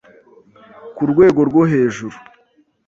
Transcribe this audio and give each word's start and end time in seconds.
ku 0.95 1.03
rwego 1.11 1.39
rwo 1.49 1.61
hejuru, 1.71 2.15